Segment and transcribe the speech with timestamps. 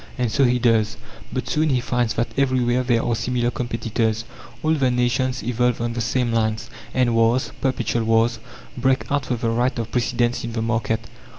[0.17, 0.97] And so he does.
[1.31, 4.25] But soon he finds that everywhere there are similar competitors.
[4.63, 8.39] All the nations evolve on the same lines, and wars, perpetual wars,
[8.75, 11.01] break out for the right of precedence in the market.